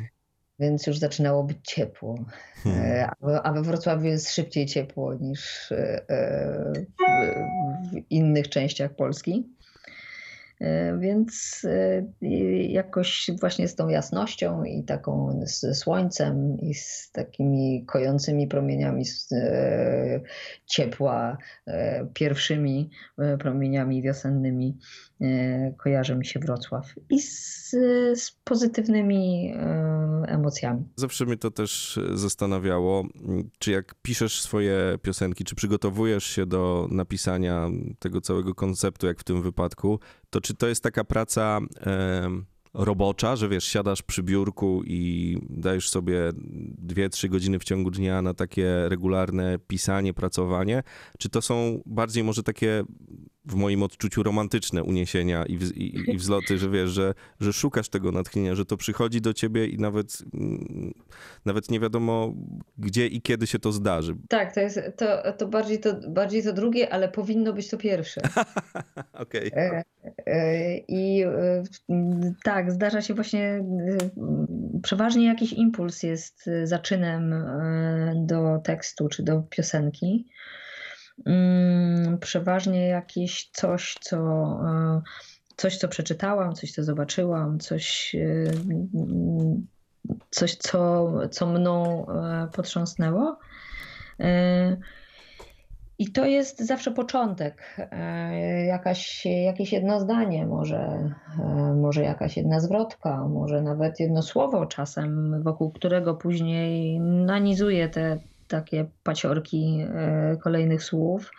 [0.59, 2.25] więc już zaczynało być ciepło.
[2.63, 3.09] Hmm.
[3.43, 6.01] A we Wrocławiu jest szybciej ciepło niż e,
[7.91, 9.57] w innych częściach Polski.
[10.60, 12.28] E, więc e,
[12.68, 20.22] jakoś właśnie z tą jasnością i taką ze słońcem i z takimi kojącymi promieniami e,
[20.66, 21.38] ciepła,
[22.14, 22.89] pierwszymi
[23.39, 24.78] promieniami wiosennymi
[25.78, 27.70] kojarzy mi się Wrocław i z,
[28.16, 29.53] z pozytywnymi
[30.28, 30.84] emocjami.
[30.95, 33.03] Zawsze mnie to też zastanawiało,
[33.60, 39.24] czy jak piszesz swoje piosenki, czy przygotowujesz się do napisania tego całego konceptu, jak w
[39.24, 39.99] tym wypadku,
[40.30, 42.30] to czy to jest taka praca e,
[42.73, 46.30] robocza, że wiesz, siadasz przy biurku i dajesz sobie
[46.88, 50.84] 2-3 godziny w ciągu dnia na takie regularne pisanie, pracowanie,
[51.19, 52.84] czy to są bardziej może takie
[53.45, 57.89] w moim odczuciu romantyczne uniesienia i, w, i, i, wzloty, że wiesz, że, że szukasz
[57.89, 60.93] tego natchnienia, że to przychodzi do ciebie i nawet, mm,
[61.45, 62.34] nawet nie wiadomo
[62.78, 64.15] gdzie i kiedy się to zdarzy.
[64.30, 68.21] Tak, to jest to, to, bardziej, to bardziej to drugie, ale powinno być to pierwsze.
[69.13, 69.51] Okej.
[69.51, 69.84] Okay.
[70.28, 71.63] E, I e,
[72.43, 73.63] tak, zdarza się właśnie,
[74.84, 77.36] przeważnie jakiś impuls jest zaczynem
[78.15, 80.28] do tekstu czy do piosenki.
[81.25, 84.19] Mm, przeważnie jakieś coś, co,
[85.55, 88.15] coś, co przeczytałam, coś, co zobaczyłam, coś,
[90.32, 92.05] coś co, co mną
[92.53, 93.39] potrząsnęło.
[95.99, 97.77] I to jest zawsze początek,
[98.67, 101.11] jakaś, jakieś jedno zdanie, może,
[101.75, 108.17] może jakaś jedna zwrotka, może nawet jedno słowo czasem, wokół którego później nanizuje te,
[108.47, 111.31] takie paciorki e, kolejnych słów.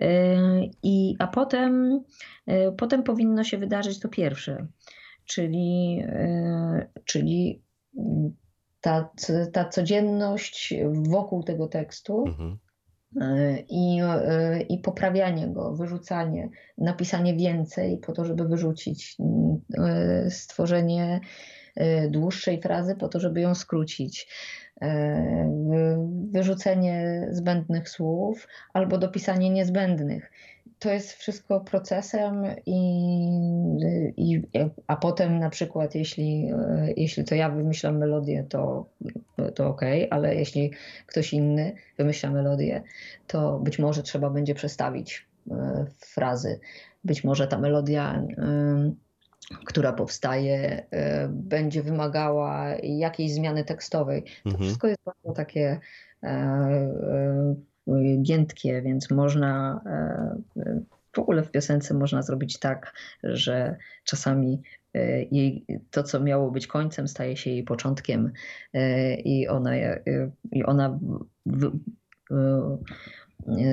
[0.00, 0.36] E,
[0.82, 2.00] I, a potem,
[2.46, 4.66] e, potem powinno się wydarzyć to pierwsze,
[5.24, 6.02] czyli,
[7.04, 7.62] czyli
[8.80, 9.10] ta,
[9.52, 12.24] ta codzienność wokół tego tekstu.
[12.26, 12.58] Mhm.
[13.68, 14.00] I,
[14.68, 16.48] I poprawianie go, wyrzucanie,
[16.78, 19.16] napisanie więcej po to, żeby wyrzucić,
[20.28, 21.20] stworzenie
[22.10, 24.28] dłuższej frazy po to, żeby ją skrócić.
[24.82, 25.50] E,
[26.30, 30.30] wyrzucenie zbędnych słów albo dopisanie niezbędnych.
[30.78, 32.78] To jest wszystko procesem, i,
[34.16, 34.42] i,
[34.86, 36.50] a potem na przykład, jeśli,
[36.96, 38.86] jeśli to ja wymyślam melodię, to,
[39.54, 40.72] to ok, ale jeśli
[41.06, 42.82] ktoś inny wymyśla melodię,
[43.26, 46.60] to być może trzeba będzie przestawić e, frazy.
[47.04, 48.22] Być może ta melodia
[49.66, 54.22] która powstaje, e, będzie wymagała jakiejś zmiany tekstowej.
[54.22, 54.64] To mhm.
[54.64, 55.80] wszystko jest bardzo takie
[56.22, 57.54] e, e,
[58.22, 59.80] giętkie, więc można
[61.12, 64.62] w ogóle w piosence można zrobić tak, że czasami
[65.30, 68.32] jej, to, co miało być końcem, staje się jej początkiem
[69.24, 69.72] i ona,
[70.52, 70.98] i ona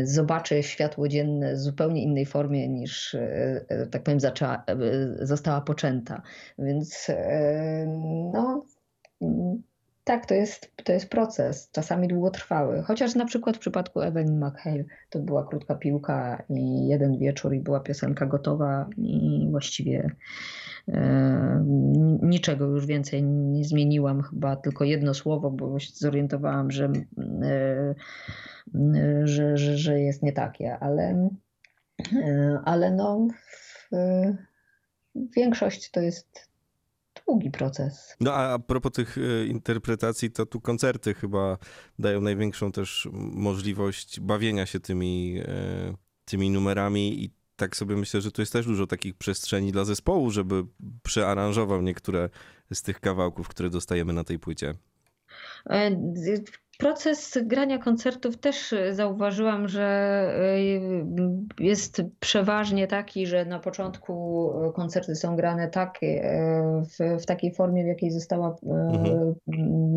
[0.04, 6.22] zobaczy światło dzienne w zupełnie innej formie niż, e, tak powiem, zaczęła, e, została poczęta.
[6.60, 7.86] Więc e,
[8.34, 8.66] no,
[10.04, 12.84] tak, to jest, to jest proces, czasami długotrwały.
[12.84, 17.60] Chociaż na przykład w przypadku Evelyn McHale to była krótka piłka i jeden wieczór i
[17.60, 20.10] była piosenka gotowa i właściwie
[20.88, 21.66] e,
[22.22, 26.92] niczego już więcej nie zmieniłam, chyba tylko jedno słowo, bo się zorientowałam, że,
[27.44, 27.96] e,
[29.24, 31.30] że, że, że jest nie takie, ale,
[32.16, 33.28] e, ale no,
[35.36, 36.53] większość to jest
[37.28, 38.16] długi proces.
[38.20, 41.58] No a, a propos tych e, interpretacji, to tu koncerty chyba
[42.00, 45.94] dają największą też możliwość bawienia się tymi, e,
[46.26, 50.32] tymi numerami i tak sobie myślę, że tu jest też dużo takich przestrzeni dla zespołu,
[50.32, 50.64] żeby
[51.04, 52.30] przearanżował niektóre
[52.74, 54.74] z tych kawałków, które dostajemy na tej płycie.
[56.78, 60.28] Proces grania koncertów też zauważyłam, że
[61.60, 66.22] y, jest przeważnie taki, że na początku koncerty są grane tak, y,
[66.82, 69.36] w, w takiej formie, w jakiej została y, mhm.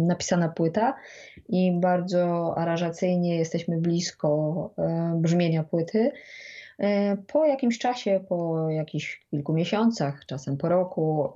[0.06, 0.94] napisana płyta
[1.48, 4.70] i bardzo aranżacyjnie jesteśmy blisko
[5.14, 6.12] brzmienia płyty.
[7.26, 11.32] Po jakimś czasie, po jakichś kilku miesiącach, czasem po roku,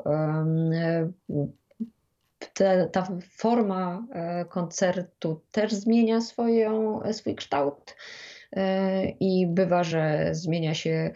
[2.55, 7.97] te, ta forma e, koncertu też zmienia swoją, swój kształt.
[8.53, 11.11] E, I bywa, że zmienia się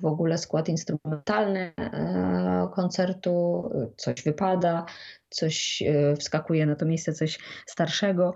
[0.00, 1.72] w ogóle skład instrumentalny
[2.74, 3.64] koncertu,
[3.96, 4.86] coś wypada,
[5.30, 5.82] coś
[6.18, 8.34] wskakuje na to miejsce, coś starszego.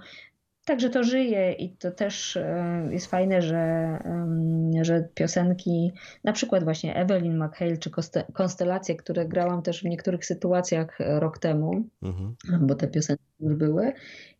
[0.71, 3.99] Także to żyje i to też e, jest fajne, że,
[4.83, 5.93] że piosenki,
[6.25, 7.91] na przykład właśnie Evelyn McHale czy
[8.33, 12.37] Konstelacje, które grałam też w niektórych sytuacjach rok temu, mhm.
[12.61, 13.93] bo te piosenki już były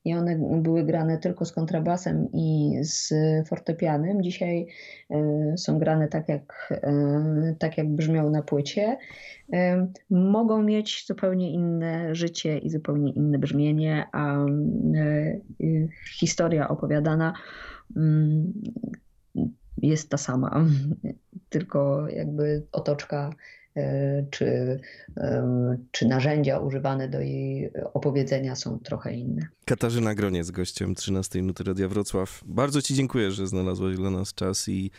[0.05, 3.13] i one były grane tylko z kontrabasem i z
[3.49, 4.23] fortepianem.
[4.23, 4.67] Dzisiaj
[5.11, 8.97] e, są grane tak jak, e, tak jak brzmią na płycie.
[9.53, 14.37] E, mogą mieć zupełnie inne życie i zupełnie inne brzmienie, a
[16.21, 17.33] historia opowiadana
[17.97, 18.53] mm,
[19.83, 20.65] jest ta sama,
[21.53, 23.31] tylko jakby otoczka
[23.77, 24.81] E, czy,
[25.91, 29.47] czy narzędzia używane do jej opowiedzenia są trochę inne.
[29.65, 32.41] Katarzyna Groniec, gościem 13 Nuty Radia Wrocław.
[32.47, 34.91] Bardzo Ci dziękuję, że znalazłaś dla nas czas i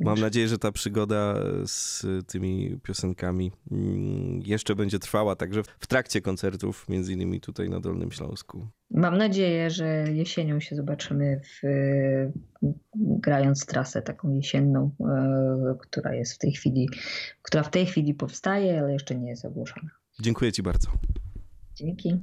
[0.00, 1.34] mam nadzieję, że ta przygoda
[1.64, 7.80] z tymi piosenkami mm, jeszcze będzie trwała, także w trakcie koncertów, między innymi tutaj na
[7.80, 8.66] Dolnym Śląsku.
[8.90, 11.68] Mam nadzieję, że jesienią się zobaczymy w,
[12.96, 16.88] grając trasę taką jesienną, e, która jest w tej chwili,
[17.42, 19.90] która w tej chwili powstaje, ale jeszcze nie jest ogłoszona.
[20.20, 20.88] Dziękuję Ci bardzo.
[21.74, 22.20] Dzięki.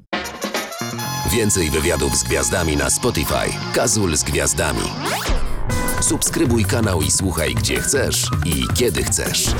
[1.31, 3.73] Więcej wywiadów z gwiazdami na Spotify.
[3.73, 4.83] Kazul z gwiazdami.
[6.03, 9.55] Subskrybuj kanał i słuchaj gdzie chcesz i kiedy chcesz.